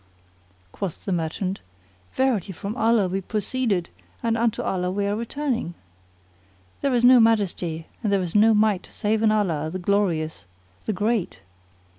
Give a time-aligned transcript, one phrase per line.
[0.01, 1.59] "[FN#40] Quoth the merchant,
[2.15, 3.89] "Verily from Allah we proceeded
[4.23, 5.75] and unto Allah are we returning.
[6.81, 10.45] There is no Majesty, and there is no Might save in Allah, the Glorious,
[10.85, 11.41] the Great!